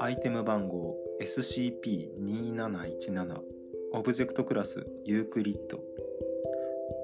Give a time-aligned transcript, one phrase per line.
[0.00, 3.40] アイテム番号 SCP-2717
[3.92, 5.80] オブジェクトクラスユークリッド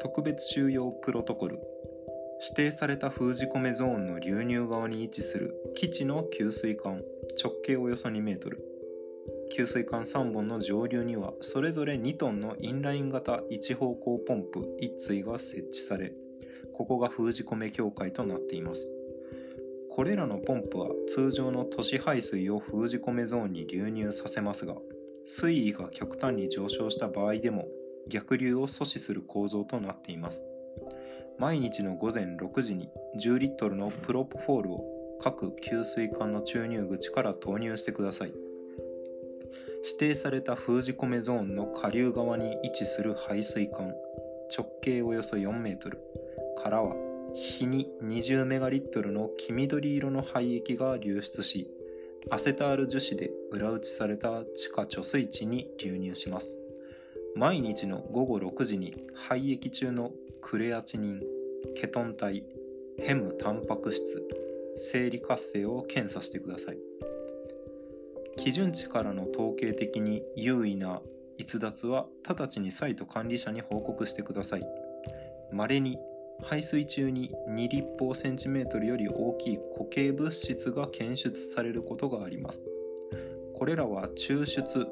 [0.01, 1.59] 特別収容プロトコル
[2.43, 7.03] 指定された封じ込めゾーンの流入側に位置する基地の給水管
[7.43, 8.63] 直径およそ2メートル
[9.55, 16.13] 給水管3本の上流にはそれぞれ2トンのインライン型一方向ポンプ1対が設置され
[16.77, 18.93] ここが封じ込め境界となっています。
[19.89, 24.75] これらのポンプは通常の都市排水を封じ込めゾーンに流入させますが
[25.25, 27.67] 水位が極端に上昇した場合でも
[28.09, 30.51] 逆流を阻止する構造となっています。
[31.39, 34.85] 毎日の午前6時に10リットルのプロポフォールを
[35.19, 38.35] 各給水管の注入口から投入してください。
[39.83, 43.95] 指定された封じ込めゾーンの下流側に位置する排水管
[44.55, 46.01] 直径およそ4メートル。
[46.57, 46.95] からは
[47.35, 51.71] 日に20メガリットルの黄緑色の廃液が流出し
[52.31, 56.59] アセタール樹脂で裏打ちされた地下貯水池に流入します。
[57.37, 61.23] 毎日の午後6時に廃液中のクレアチニン
[61.77, 62.43] ケトン体
[62.99, 64.27] ヘムタンパク質
[64.75, 66.79] 生理活性を検査してください。
[68.37, 71.01] 基準値からの統計的に優位な
[71.39, 74.67] 逸脱は直ちにサイト管理者に報告してください。
[75.53, 75.99] 稀に
[76.43, 82.67] 排水中に2立方センチメートルより大きい固形物質が検出されることがあります。
[83.55, 84.87] これらは抽出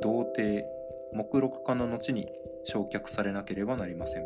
[0.00, 0.64] 同定
[1.12, 2.28] 目録化の後に
[2.64, 4.24] 焼却されなければなりません。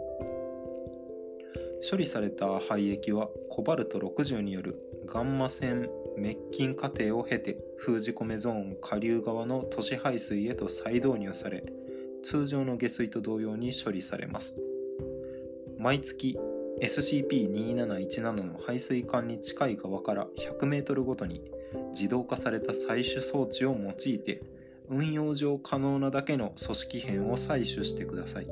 [1.89, 11.62] 処理された廃液はコバルト60によるガンマ線滅菌過程を経て封じ込めゾーン下流側の都市排水へと再導入され
[12.22, 14.61] 通常の下水と同様に処理されます。
[15.78, 16.39] 毎月
[16.85, 21.41] SCP-2717 の排水管に近い側から 100m ごとに
[21.93, 24.43] 自動化された採取装置を用いて
[24.91, 28.48] 運用上可能なだけの組織片を採取してください。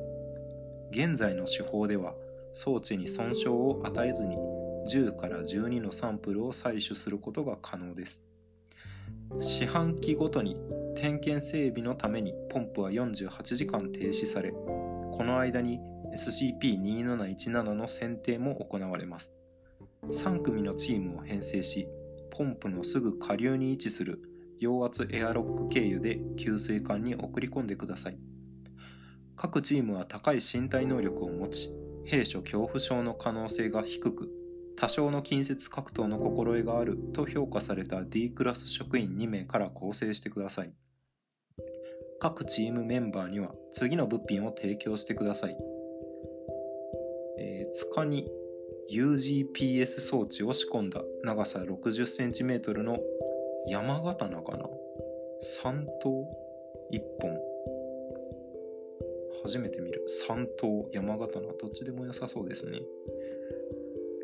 [0.90, 2.14] 現在の手法では
[2.54, 4.36] 装置に損傷を与えずに
[4.88, 8.24] 10から12のサンプルを採取することが可能です。
[9.40, 10.56] 四半期ごとに
[10.94, 15.80] 点検整備のためにポンプは48時間停止されこの間に
[16.14, 19.32] SCP-2717 の選定も行われます。
[20.10, 21.88] 3組のチームを編成し
[22.30, 24.20] ポンプのすぐ下流に位置する
[24.58, 28.18] 陽圧エアロック経由で給水管に送り込んでください。
[29.36, 31.74] 各チームは高い身体能力を持ち
[32.04, 34.30] 兵所恐怖症の可能性が低く
[34.76, 40.72] 多少の近接格闘の心得があると評価された D クラス職員2名から構成してください。
[42.20, 45.56] 各チームメンバーには次の物品を提供してください、
[47.72, 48.28] えー、塚に
[48.90, 52.98] UGPS 装置を仕込んだ長さ 60cm の
[53.66, 54.64] 山刀かな
[55.60, 56.26] 3頭
[56.92, 57.38] 1本
[59.44, 62.80] 初めて見る3頭山刀どっちでも良さそうですね、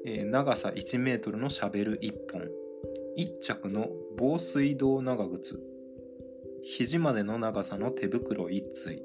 [0.06, 2.42] えー、長さ1メートルのシャベル1本
[3.16, 5.58] 1着の防水道長靴
[6.62, 9.02] 肘までの長さの手袋1対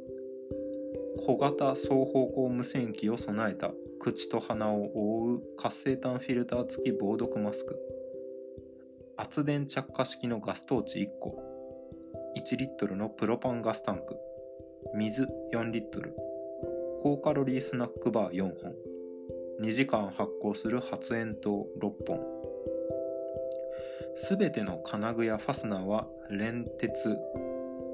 [1.25, 3.71] 小型双方向無線機を備えた
[4.03, 7.79] 口と鼻を覆う活性炭フィルター付き防毒マスク。
[9.15, 11.41] 圧電着火式のガストーチ1個。
[12.37, 14.17] 1リットルのプロパンガスタンク。
[14.93, 16.17] 水4リットル。
[17.01, 18.75] 高カロリースナックバー4本。
[19.61, 22.19] 2時間発酵する発煙筒6本。
[24.15, 27.17] すべての金具やファスナーは連鉄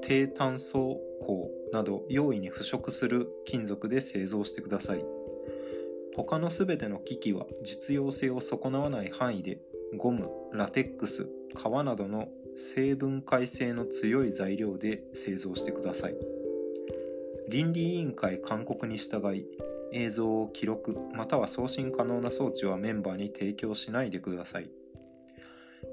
[0.02, 5.19] 低炭素鋼など容易に腐食する金属で製造してください。
[6.16, 9.58] 他のすべての機器は実用性を損なわない範囲で
[9.96, 16.16] ゴム、ラテックス、革などの成分解性の強い材料で製造してください。
[17.48, 19.46] 倫理委員会勧告に従い、
[19.92, 24.70] 映像を記録または送信可能な装置はメンバーに提供しないでください。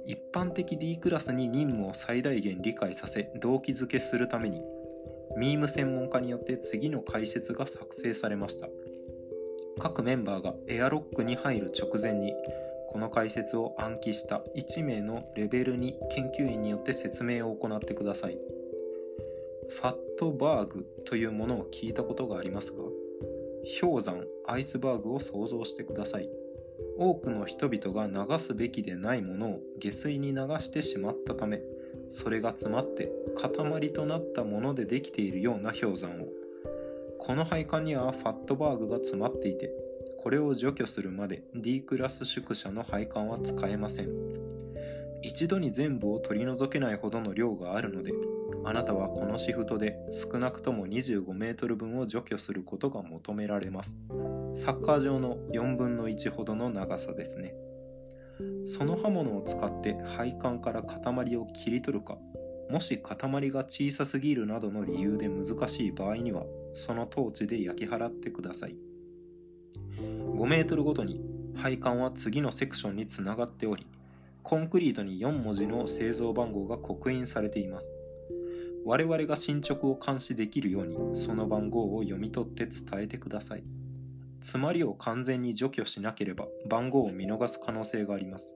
[0.05, 4.61] 一般的 D クラスに任務を最大限理解させ動機づけするために、
[5.37, 8.67] ミーム専門家によって次の解説が作成されました。
[9.79, 12.33] 各メンバーがエアロックに入る直前に
[12.89, 18.37] この解説を暗記した1名のレベル2研究員によって説明を行ってください。
[19.69, 22.77] ファットバーグというものを聞いたことがありますが、
[23.81, 26.29] 氷山、アイスバーグを想像してください。
[26.97, 31.61] 多くの人々が流すべきでないものを下水に流してしまったため、
[32.09, 36.27] それが詰まって塊となったものでできているような氷山を。
[37.27, 39.69] この配管にはファットバーグが詰まっていて、
[40.23, 44.07] これを除去するまで D クラス宿舎の配管は使えません。
[45.21, 48.13] 一度に全部を取り除けないほどの量があるので
[48.63, 53.99] あなたはこのシフトで少なくとも25メートル分を除去することが求められます。
[54.53, 57.53] サッカー場の4分の1ほどの長さですね。
[58.63, 62.17] その刃物を使って配管から塊を切り取るか
[62.69, 63.17] もし塊
[63.51, 66.43] が小さすぎるなどの理由で難しい場合には
[66.77, 68.75] そのトーチで焼き払ってください。
[69.97, 71.19] 5メートルごとに
[71.55, 73.87] 配管は次のセクションにつながっており
[74.43, 77.95] コンクリートに4文字の製造番号が刻印されています。
[78.85, 83.63] 我々が進捗を監視できるようにその番号を読み取って伝えてください。
[84.39, 88.55] 詰まりを完全に除去しなければ番号を見逃す可能性があります。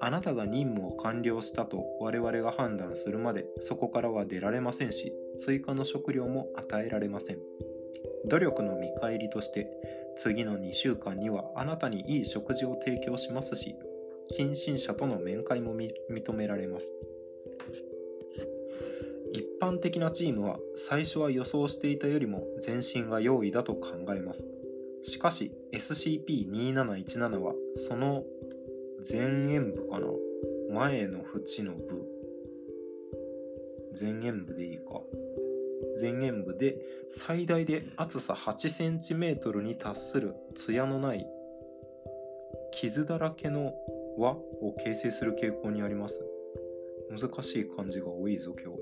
[0.00, 7.38] あなたが任務を完了したと我々が判断するまでそこからは出られませんし追加の食料も与えられません。
[8.26, 9.68] 努力の見返りとして
[10.16, 13.76] 次の2週間にはあなたにいい食事を提供しますし
[14.28, 16.96] 近親者との面会も認められます。
[19.32, 24.52] 一般的なチームは最初は予想していたよりも前進が容易だと考えます。
[25.02, 28.24] しかし SCP-2717 はその
[29.10, 30.06] 前縁部かな？
[30.70, 32.06] 前の縁の部。
[33.98, 35.00] 前縁部でいいか。
[36.00, 36.76] 前縁部で
[37.08, 41.26] 最大で厚さ 8cm に達する艶のない
[42.72, 43.72] 傷だらけの
[44.18, 46.24] 輪を形成する傾向にあります。
[47.10, 48.74] 難しい漢字が多いぞ今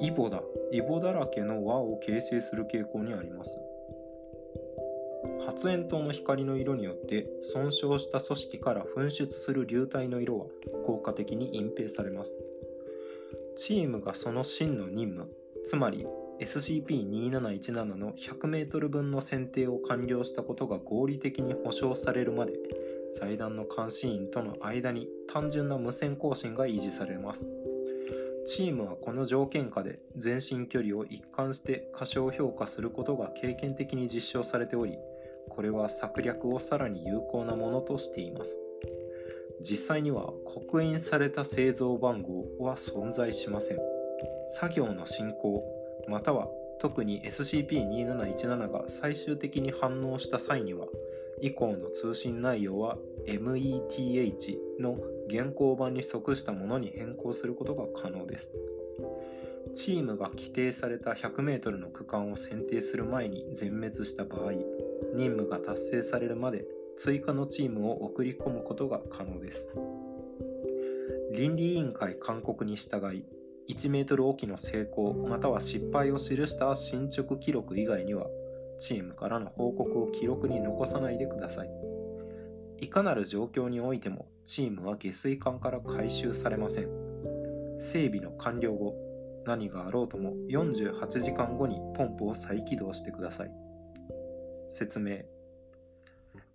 [0.00, 0.06] 日。
[0.06, 0.42] イボだ。
[0.70, 3.58] イボだらけの輪を形成する傾向にあります。
[5.48, 10.44] 発煙筒の光の色によって損傷した組織から噴出する流体の色は
[10.84, 12.38] 効果的に隠蔽されます。
[13.56, 15.30] チームがその真の任務
[15.64, 16.06] つまり
[16.40, 22.52] SCP-2717 の 100m 分の選定を完了したことが合理的に保証されるまで
[23.18, 27.50] 財団の監視員との間に単純な無線交信が維持されます。
[28.46, 34.98] チームはこの条件下で前進距離を一貫して過小評価することが経験的に実証されており
[35.48, 38.60] これは策略をさらに有効なものとしています。
[39.60, 43.78] 実際には刻印された製造番号は存在しません。
[44.48, 45.64] 作業の進行
[46.08, 46.48] または
[46.80, 50.86] 特に SCP-2717 が最終的に反応した際には
[51.40, 52.96] 以降の通信内容は
[53.26, 58.50] METH の現行版に即したものに変更することが可能です。
[59.74, 64.52] チームが規定された 100m の区間を選定する前に全滅した場合
[65.14, 66.64] 任務が達成されるまで
[66.96, 69.68] 追加のチームを送り込むことが可能です。
[71.32, 73.24] 倫理委員会勧告に従い
[73.68, 78.26] 1メートルおきの成功または失敗を記した進捗記録以外には
[78.78, 81.70] チームからの報告を記録に残さないでください。
[82.80, 86.88] いかなる状況においてもチームは下水管から回収されません。
[87.78, 88.94] 整備の完了後
[89.44, 93.67] 何があろうとも48時間後にポンプを再起動してください。
[94.68, 95.18] 説明。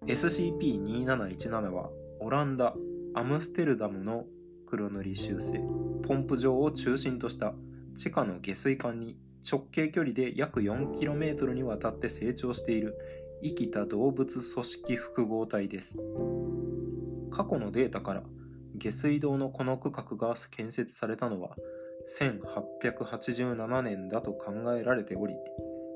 [0.06, 1.90] SCP-2717 は
[2.20, 2.74] オランダ・
[3.16, 4.26] アムステルダムの
[4.68, 5.60] 黒塗り修正。
[6.04, 7.54] ポンプ場を中心とした
[7.96, 9.18] 地下の下水管に
[9.50, 12.98] 直径距離で約 4km にわたって成長している
[13.42, 15.98] 生きた動物組織複合体です。
[17.32, 18.24] 過去のデータから
[18.76, 21.56] 下水道のこの区画が建設されたのは
[22.20, 25.36] 1887年だと考えられており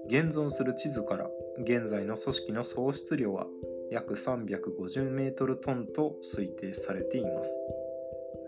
[0.07, 3.45] 現存する地図から現在の組織の総質量は
[3.91, 7.63] 約350メートルトンと推定されています。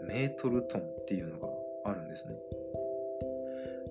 [0.08, 1.50] メートルトンっていうのが
[1.86, 2.36] あるんですね。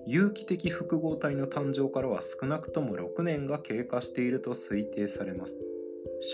[0.05, 5.61] 有機的複合体の誕生からは少なくとも6年が経過していると推定されます。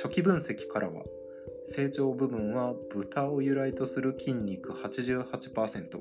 [0.01, 1.03] 初期分析からは
[1.65, 5.99] 成長部分は豚を由来とする筋肉88%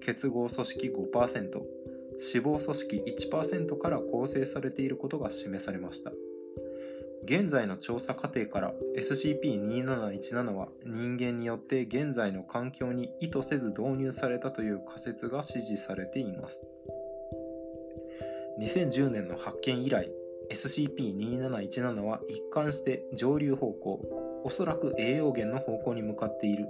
[0.00, 1.62] 結合組織5%
[2.18, 6.12] 脂肪組織1%から構成されていることが示されました。
[7.24, 16.66] 現在の調査過程から SCP-2717 は人間によって現在の環境に意図せず導入されたという仮説が支持されています。
[18.60, 20.10] 2010年の発見以来
[20.50, 26.68] SCP-2717 は一貫して上流方向おそらく栄養源の方向に向かっている。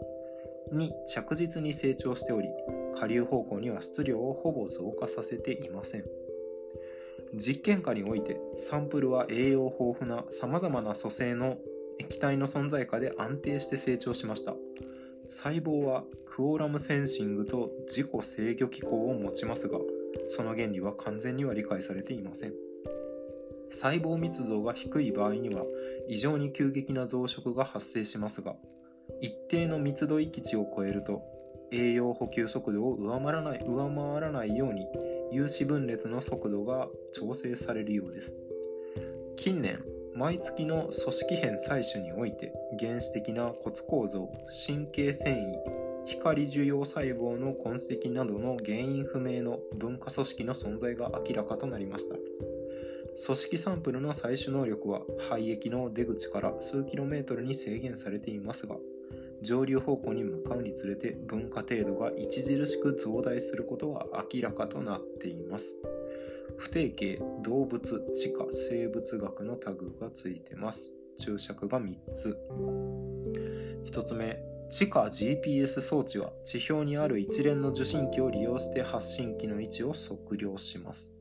[0.73, 2.49] に着実に成長しており
[2.95, 6.05] 下流方向には質量をほぼ増加させていません。
[7.35, 11.59] 実験下においてサンプルは栄養豊富なさまざまな組成の
[11.99, 14.55] 液体の存在下で安定して成長しました。
[15.29, 19.79] 細胞はクオーラムセンシングと自己制御機構を持ちますが
[20.29, 22.55] その原理は完全には理解されていません。
[23.71, 25.65] 細胞密度が低い場合には
[26.09, 28.57] 異常に急激な増殖が発生しますが
[29.21, 31.23] 一定の密度域値を超えると
[31.71, 34.87] 栄養補給速度を上回らない上回らないように
[35.31, 38.37] 有子分裂の速度が調整されるようです。
[39.37, 39.83] 近年
[40.15, 44.29] 毎月の組織片採取において原始的な骨構造
[44.67, 52.17] 神経繊維光受容細胞の痕跡などの原因不明の分化組織の存在が明らかとなりました。
[53.27, 58.77] 組織サンプルの採取能力は肺液の出口から数キロメートルに制限されていますが
[59.43, 65.77] 上流方向に向かうにつれて分化程度が著しく増大することは明らかとなっています。
[66.57, 67.81] 不定形動物
[68.17, 70.93] 地下生物学のタグがついてます。
[71.19, 72.37] 注釈が3つ。
[73.87, 74.41] 1つ目。
[74.71, 81.17] 地下 GPS 装置は地表にある一連の受信機を利用して発信機の位置を測量します。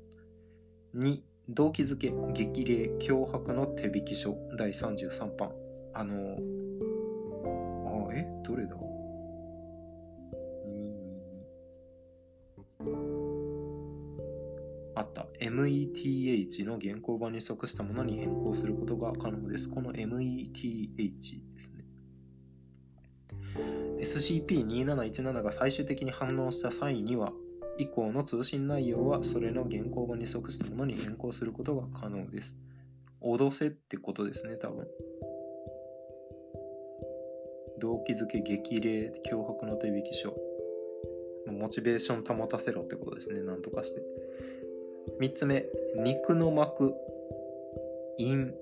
[0.96, 4.36] 2動機づけ激励脅迫の手引き書。
[4.58, 5.52] 第33版。
[5.94, 6.38] あの
[8.18, 8.28] え？
[8.44, 8.76] どれだ？
[14.96, 19.70] あった METH の現行版に即したものに変更することが可能です。
[19.70, 21.86] この METH ですね。
[24.00, 27.32] SCP-2717 が最終的に反応した際には、
[27.78, 32.60] 以降の通信内容はそれの現行版に即したものに変更することが可能です。
[33.22, 34.88] 脅せってことですね、多分。
[37.80, 40.36] 動機づけ激励脅迫の手引き書。
[41.48, 43.42] モチベーション保たせろってことですね。
[43.42, 44.02] なんとかして。
[45.20, 45.66] 3つ目
[45.96, 46.94] 肉の膜。
[48.18, 48.54] イン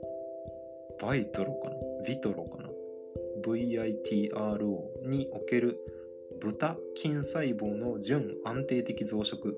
[1.02, 1.76] バイトロかな？
[2.06, 2.70] ビトロかな
[3.42, 5.80] VITRO における
[6.42, 9.56] 豚筋細胞の純安定的増殖。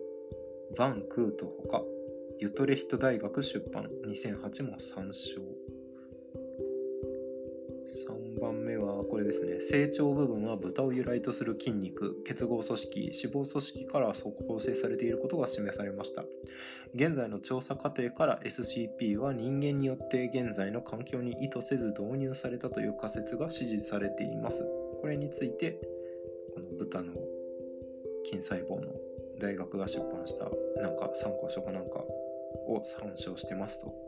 [0.77, 1.83] バンクートほか。
[2.39, 3.89] ユトレヒト大学出版。
[4.05, 5.41] 2008も参照。
[8.39, 9.59] 番目はこれですね。
[9.59, 14.13] 成長部分は豚を由来とする筋肉結合組織脂肪組織から
[14.47, 16.23] 構成されていることが示されました。
[16.95, 24.65] 現在の調査過程から SCP は人間によって現在の環境に意図せず導入されたという仮説が支持されています。
[25.01, 25.79] これについて
[26.53, 27.13] この豚の
[28.25, 28.93] 筋細胞の
[29.39, 30.45] 大学が出版した
[30.81, 31.99] なんか参考書かなんか
[32.67, 34.06] を参照してますと。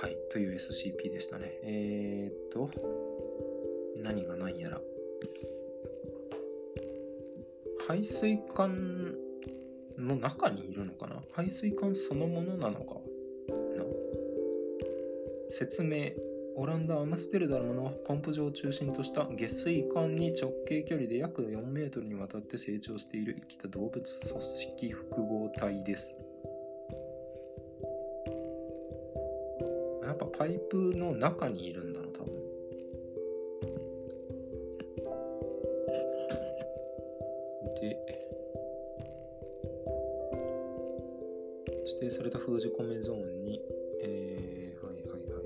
[0.00, 1.52] はい、という SCP でしたね。
[1.62, 2.70] えー、っと、
[4.02, 4.80] 何が何やら。
[7.86, 9.14] 排水管
[9.98, 11.22] の中にいるのかな？
[11.32, 13.84] 排水管そのものなのかな？
[15.50, 16.12] 説明。
[16.56, 24.04] オランダ・アムステルダムのポンプ場を中心とした下水管に直径距離で約4メートルにわたって成長している生きた動物組
[24.42, 26.14] 織複合体です。
[30.40, 32.32] パイプの中にいるんだな多分
[37.78, 37.94] で
[42.00, 43.60] 指定された封じ込めゾーンに
[44.02, 45.44] えー、はいはいはい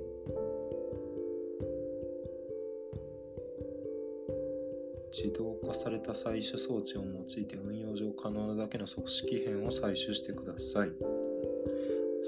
[5.13, 11.14] 自動化された採取装置を用いて運用上可能なだけの組織片を採取してください。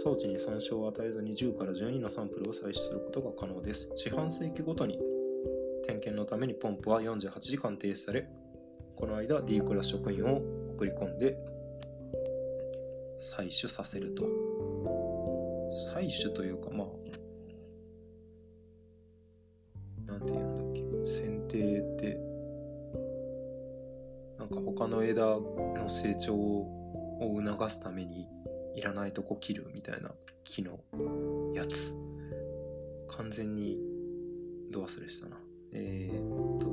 [0.07, 3.89] 装置に損傷を与えずに10から12のサンプルを採取することが可能です。
[3.97, 5.01] 四半世紀ごとに
[5.85, 8.29] 点検のためにポンプは48時間停止され、
[8.95, 10.43] この間 D クラス職員を
[10.77, 11.37] 送り込んで
[13.19, 14.23] 採取させると。
[15.93, 16.87] 採取というか、まあ、
[20.13, 22.21] なんて言うんだっけ、剪定って、
[24.39, 28.29] なんか他の枝の成長を促すために
[28.77, 30.13] いらないとこ切るみたいな
[30.45, 30.79] 木の
[31.55, 31.95] やつ。
[33.09, 33.79] 完全に
[34.71, 35.37] ド忘れしたな。
[35.73, 36.67] えー、っと。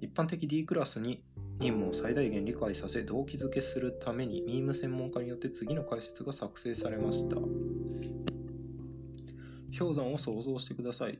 [0.00, 1.24] 一般的 D クラスに
[1.60, 7.36] 任務を最大限理解させ動機づけするためにミーム専門家によって次の解説が作成されました
[9.76, 11.18] 氷山を想像してください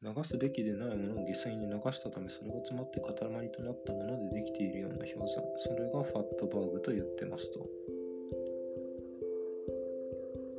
[0.00, 3.14] 流すべきでないものを犠牲に流したためそれが詰まって塊
[3.50, 7.66] となったものでできているような氷山それがファットバーグと言ってますと。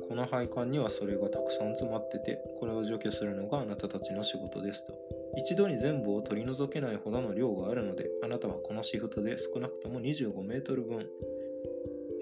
[0.06, 4.92] この配管にはそれがたくさん詰まっててこれを除去するのがあなたたちの仕事ですと。
[5.38, 11.06] 一度に全部を取り除けないほどの量があるのであなたはこのシフトで少なくとも25メートル分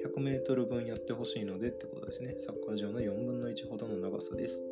[0.05, 2.37] 100メートル分やってほしいのでってことですね。
[2.39, 4.63] サッカー場の4分の1ほどの長さです。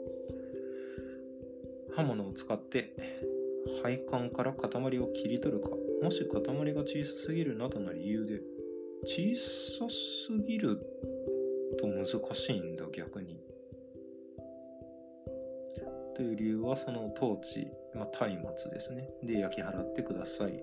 [1.96, 2.94] 刃物を使って
[3.82, 5.70] 配管から塊を切り取るか
[6.02, 6.42] もし塊
[6.74, 8.40] が小さすぎるなどの理由で
[9.04, 10.78] 小さすぎる
[11.80, 13.40] と難しいんだ逆に。
[16.14, 19.08] という理由はそのトーチ、まあ、松明ですね。
[19.22, 20.62] で焼き払ってください。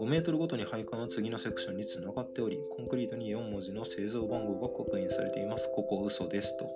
[0.00, 5.70] 5メートルごとに配管は次のセクションにつながっており、コンクリートに4文字の製造番号が刻印されています。
[5.74, 6.70] ここ嘘ですと。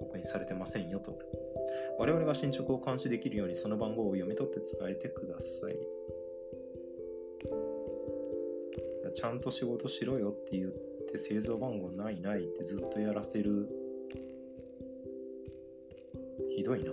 [0.00, 1.16] 刻印されてませんよと。
[1.98, 5.76] 我々が進捗を監視できるようにその番号を読み取って伝えてください。
[9.14, 10.70] ちゃんと仕事しろよって言っ
[11.10, 13.68] て製造番号ないないってずっとやらせる。
[16.56, 16.90] ひどいな。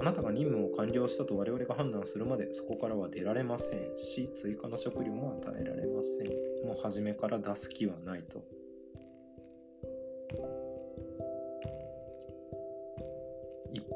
[0.00, 6.66] あなたが任務を完了したと我々が判断するまでそこからは出られませんし、追加の食料も与えられません。
[6.66, 8.44] もう初めから出す気はないと。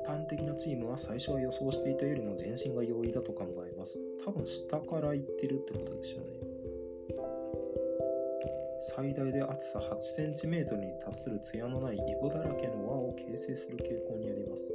[0.08, 4.00] 一般的なチームは最初は予想していたよりも前進が容易だと考えます。
[4.24, 6.38] 多分下から行ってるってことでしょうね。
[8.96, 14.72] 最大で厚さ 8cm に達する艶のないイボだらけの輪を形成する傾向にあります。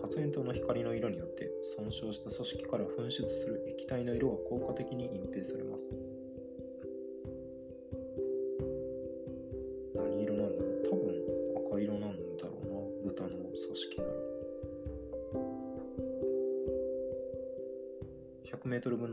[0.00, 5.63] 発煙筒の光の色によって損傷した組織から噴出する液体の色は効果的に隠蔽され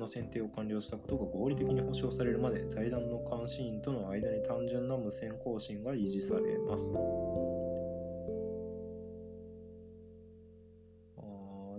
[0.01, 6.91] の選定を完了したことが合理的に保証されるまで財団の監視員との間に単純な無線更新が維持されます。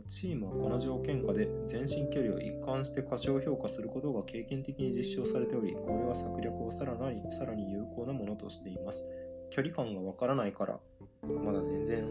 [0.08, 9.06] チームはこの条件下で前進距離を一貫して過小評価することが経験的に実証されており、これは策略をさらにさらに有効なものとしています。
[9.50, 10.78] 距離感がわからないから、
[11.22, 12.04] まだ全然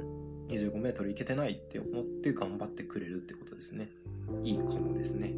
[0.48, 3.90] 25メートル行けてないって思って頑張ってくれるってことですね。
[4.44, 5.34] いいかもですね。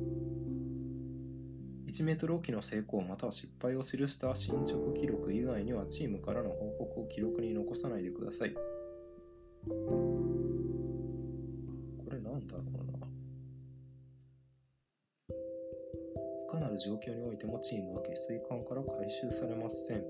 [1.93, 8.53] 1メートルおきの成功または失敗を記した進捗記録以外にはチームからの報告を記録に残さないでください。
[8.53, 8.59] こ
[12.11, 12.63] れなんだろう
[12.99, 13.05] な。
[15.29, 20.03] いかなる状況においてもチームは下水管から回収されません。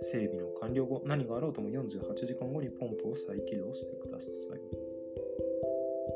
[0.00, 4.93] 整備の完了後、何があろうとも48時間後にポンプを再起動してください。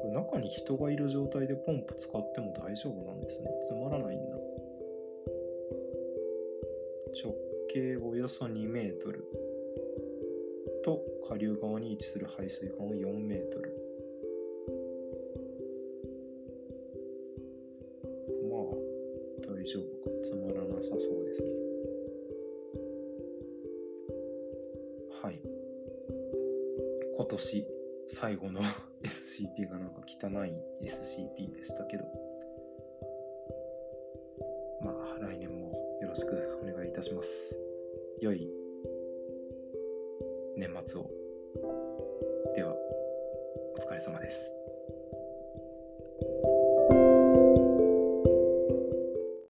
[0.08, 3.50] これ中に人がいる状態でポンプ使っても大丈夫なんですね。
[3.66, 4.36] つまらないんだ。
[7.22, 7.34] 直
[7.72, 9.24] 径およそ2メートル
[10.84, 13.74] と下流側に位置する排水管を4メートル
[18.50, 19.64] まあ大。
[19.64, 21.48] 丈夫かつまらなさそうですね
[25.22, 25.40] はい
[27.14, 27.66] 今年
[28.06, 28.60] 最後の
[29.02, 32.04] SCP がなんか汚い SCP でしたけど。
[34.82, 37.58] まあ来年もよろしくお願いいたします。
[38.20, 38.48] 良い
[40.56, 41.10] 年末を。
[42.54, 44.57] ではお疲れ様です。